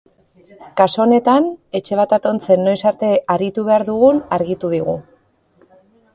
[0.79, 1.49] Kasu honetan,
[1.79, 4.99] etxe bat atontzen noiz arte aritu behar dugun argitu digu.